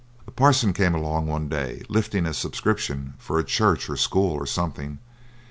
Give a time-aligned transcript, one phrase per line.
[0.25, 4.47] A parson came along one day lifting a subscription for a church, or school, or
[4.47, 4.97] something.